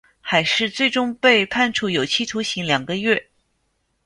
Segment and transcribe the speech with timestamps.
[0.19, 3.29] 海氏最终被判处有期徒刑两个月。